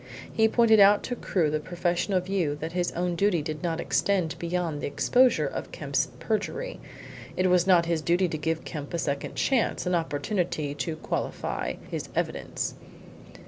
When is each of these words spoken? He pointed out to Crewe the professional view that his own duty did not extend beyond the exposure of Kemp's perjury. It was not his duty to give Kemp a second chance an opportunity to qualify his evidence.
He 0.33 0.47
pointed 0.47 0.79
out 0.79 1.03
to 1.03 1.15
Crewe 1.15 1.51
the 1.51 1.59
professional 1.59 2.19
view 2.21 2.55
that 2.55 2.71
his 2.71 2.91
own 2.93 3.13
duty 3.15 3.43
did 3.43 3.61
not 3.61 3.79
extend 3.79 4.33
beyond 4.39 4.81
the 4.81 4.87
exposure 4.87 5.45
of 5.45 5.71
Kemp's 5.71 6.07
perjury. 6.19 6.79
It 7.37 7.51
was 7.51 7.67
not 7.67 7.85
his 7.85 8.01
duty 8.01 8.27
to 8.29 8.37
give 8.39 8.65
Kemp 8.65 8.95
a 8.95 8.97
second 8.97 9.35
chance 9.35 9.85
an 9.85 9.93
opportunity 9.93 10.73
to 10.73 10.95
qualify 10.95 11.73
his 11.91 12.09
evidence. 12.15 12.73